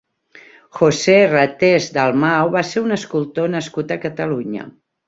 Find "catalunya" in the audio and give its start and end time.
4.09-4.71